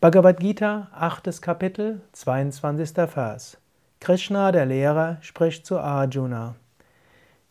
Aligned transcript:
Bhagavad 0.00 0.40
Gita, 0.40 0.88
8. 0.92 1.40
Kapitel, 1.40 2.00
22. 2.12 3.08
Vers. 3.08 3.56
Krishna, 4.00 4.50
der 4.50 4.66
Lehrer, 4.66 5.18
spricht 5.20 5.64
zu 5.64 5.78
Arjuna. 5.78 6.56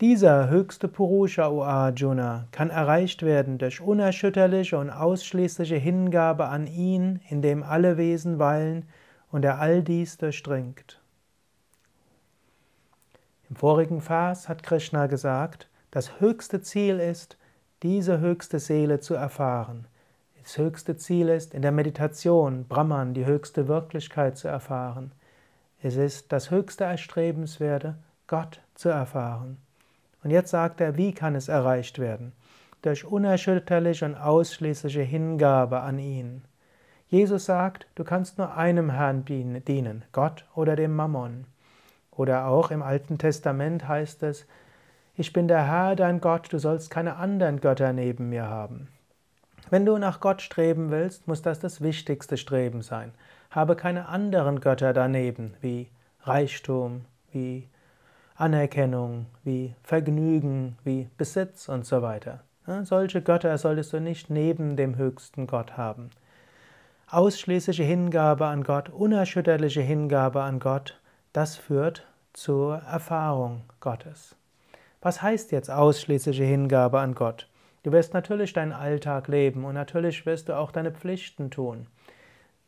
Dieser 0.00 0.48
höchste 0.48 0.88
Purusha, 0.88 1.50
o 1.50 1.62
Arjuna, 1.62 2.48
kann 2.50 2.70
erreicht 2.70 3.22
werden 3.22 3.58
durch 3.58 3.80
unerschütterliche 3.80 4.76
und 4.76 4.90
ausschließliche 4.90 5.76
Hingabe 5.76 6.46
an 6.46 6.66
ihn, 6.66 7.20
in 7.28 7.42
dem 7.42 7.62
alle 7.62 7.96
Wesen 7.96 8.40
weilen 8.40 8.88
und 9.30 9.44
er 9.44 9.60
all 9.60 9.84
dies 9.84 10.18
durchdringt. 10.18 11.00
Im 13.48 13.54
vorigen 13.54 14.00
Vers 14.00 14.48
hat 14.48 14.64
Krishna 14.64 15.06
gesagt, 15.06 15.68
das 15.92 16.18
höchste 16.18 16.60
Ziel 16.60 16.98
ist, 16.98 17.38
diese 17.84 18.18
höchste 18.18 18.58
Seele 18.58 18.98
zu 18.98 19.14
erfahren 19.14 19.86
das 20.42 20.58
höchste 20.58 20.96
Ziel 20.96 21.28
ist, 21.28 21.54
in 21.54 21.62
der 21.62 21.72
Meditation 21.72 22.66
Brahman, 22.66 23.14
die 23.14 23.26
höchste 23.26 23.68
Wirklichkeit 23.68 24.36
zu 24.36 24.48
erfahren. 24.48 25.12
Es 25.82 25.96
ist 25.96 26.32
das 26.32 26.50
höchste 26.50 26.84
Erstrebenswerte, 26.84 27.96
Gott 28.26 28.60
zu 28.74 28.88
erfahren. 28.88 29.58
Und 30.22 30.30
jetzt 30.30 30.50
sagt 30.50 30.80
er, 30.80 30.96
wie 30.96 31.12
kann 31.12 31.34
es 31.34 31.48
erreicht 31.48 31.98
werden? 31.98 32.32
Durch 32.82 33.04
unerschütterliche 33.04 34.04
und 34.04 34.16
ausschließliche 34.16 35.02
Hingabe 35.02 35.80
an 35.80 35.98
ihn. 35.98 36.42
Jesus 37.08 37.46
sagt, 37.46 37.86
du 37.94 38.04
kannst 38.04 38.38
nur 38.38 38.56
einem 38.56 38.90
Herrn 38.90 39.24
dienen, 39.24 40.04
Gott 40.12 40.44
oder 40.54 40.76
dem 40.76 40.94
Mammon. 40.94 41.46
Oder 42.10 42.46
auch 42.46 42.70
im 42.70 42.82
Alten 42.82 43.16
Testament 43.16 43.86
heißt 43.86 44.22
es, 44.24 44.46
ich 45.16 45.32
bin 45.32 45.48
der 45.48 45.66
Herr, 45.66 45.96
dein 45.96 46.20
Gott, 46.20 46.52
du 46.52 46.58
sollst 46.58 46.90
keine 46.90 47.16
anderen 47.16 47.60
Götter 47.60 47.92
neben 47.92 48.28
mir 48.28 48.48
haben. 48.48 48.88
Wenn 49.70 49.84
du 49.84 49.98
nach 49.98 50.20
Gott 50.20 50.42
streben 50.42 50.90
willst, 50.90 51.28
muss 51.28 51.42
das 51.42 51.60
das 51.60 51.80
wichtigste 51.80 52.36
Streben 52.36 52.82
sein. 52.82 53.12
Habe 53.50 53.76
keine 53.76 54.08
anderen 54.08 54.60
Götter 54.60 54.92
daneben, 54.92 55.54
wie 55.60 55.88
Reichtum, 56.22 57.04
wie 57.32 57.68
Anerkennung, 58.34 59.26
wie 59.44 59.74
Vergnügen, 59.82 60.78
wie 60.84 61.08
Besitz 61.16 61.68
und 61.68 61.84
so 61.84 62.02
weiter. 62.02 62.40
Solche 62.82 63.22
Götter 63.22 63.56
solltest 63.58 63.92
du 63.92 64.00
nicht 64.00 64.30
neben 64.30 64.76
dem 64.76 64.96
höchsten 64.96 65.46
Gott 65.46 65.76
haben. 65.76 66.10
Ausschließliche 67.10 67.82
Hingabe 67.82 68.46
an 68.46 68.62
Gott, 68.62 68.90
unerschütterliche 68.90 69.80
Hingabe 69.80 70.42
an 70.42 70.60
Gott, 70.60 71.00
das 71.32 71.56
führt 71.56 72.06
zur 72.34 72.76
Erfahrung 72.76 73.62
Gottes. 73.80 74.36
Was 75.00 75.22
heißt 75.22 75.52
jetzt 75.52 75.70
ausschließliche 75.70 76.44
Hingabe 76.44 77.00
an 77.00 77.14
Gott? 77.14 77.48
Du 77.82 77.92
wirst 77.92 78.14
natürlich 78.14 78.52
deinen 78.52 78.72
Alltag 78.72 79.28
leben 79.28 79.64
und 79.64 79.74
natürlich 79.74 80.26
wirst 80.26 80.48
du 80.48 80.56
auch 80.56 80.72
deine 80.72 80.92
Pflichten 80.92 81.50
tun. 81.50 81.86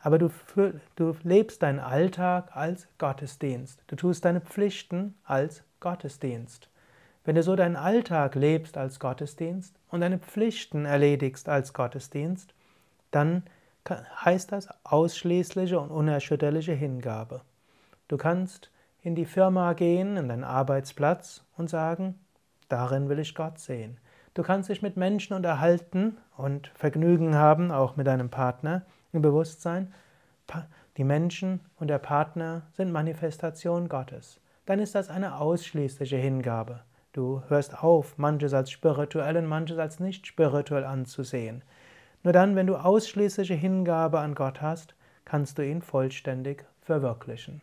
Aber 0.00 0.18
du, 0.18 0.30
du, 0.96 1.16
lebst 1.22 1.62
deinen 1.62 1.80
Alltag 1.80 2.54
als 2.54 2.86
Gottesdienst. 2.98 3.82
Du 3.86 3.96
tust 3.96 4.24
deine 4.24 4.40
Pflichten 4.40 5.14
als 5.24 5.64
Gottesdienst. 5.80 6.68
Wenn 7.24 7.34
du 7.34 7.42
so 7.42 7.56
deinen 7.56 7.76
Alltag 7.76 8.36
lebst 8.36 8.76
als 8.76 9.00
Gottesdienst 9.00 9.74
und 9.88 10.00
deine 10.00 10.18
Pflichten 10.18 10.84
erledigst 10.84 11.48
als 11.48 11.72
Gottesdienst, 11.72 12.54
dann 13.10 13.42
heißt 14.24 14.52
das 14.52 14.68
ausschließliche 14.84 15.78
und 15.78 15.90
unerschütterliche 15.90 16.72
Hingabe. 16.72 17.42
Du 18.08 18.16
kannst 18.16 18.70
in 19.02 19.14
die 19.14 19.24
Firma 19.24 19.72
gehen, 19.72 20.16
in 20.16 20.28
deinen 20.28 20.44
Arbeitsplatz 20.44 21.44
und 21.56 21.68
sagen, 21.68 22.18
darin 22.68 23.08
will 23.08 23.18
ich 23.18 23.34
Gott 23.34 23.58
sehen. 23.58 23.98
Du 24.36 24.42
kannst 24.42 24.68
dich 24.68 24.82
mit 24.82 24.98
Menschen 24.98 25.32
unterhalten 25.32 26.18
und 26.36 26.68
Vergnügen 26.74 27.36
haben, 27.36 27.70
auch 27.70 27.96
mit 27.96 28.06
deinem 28.06 28.28
Partner, 28.28 28.82
im 29.14 29.22
Bewusstsein. 29.22 29.94
Die 30.98 31.04
Menschen 31.04 31.60
und 31.80 31.88
der 31.88 31.96
Partner 31.96 32.66
sind 32.72 32.92
Manifestation 32.92 33.88
Gottes. 33.88 34.38
Dann 34.66 34.78
ist 34.78 34.94
das 34.94 35.08
eine 35.08 35.38
ausschließliche 35.38 36.18
Hingabe. 36.18 36.80
Du 37.14 37.40
hörst 37.48 37.82
auf, 37.82 38.18
manches 38.18 38.52
als 38.52 38.70
spirituell 38.70 39.38
und 39.38 39.46
manches 39.46 39.78
als 39.78 40.00
nicht 40.00 40.26
spirituell 40.26 40.84
anzusehen. 40.84 41.64
Nur 42.22 42.34
dann, 42.34 42.56
wenn 42.56 42.66
du 42.66 42.76
ausschließliche 42.76 43.54
Hingabe 43.54 44.20
an 44.20 44.34
Gott 44.34 44.60
hast, 44.60 44.96
kannst 45.24 45.56
du 45.56 45.66
ihn 45.66 45.80
vollständig 45.80 46.66
verwirklichen. 46.82 47.62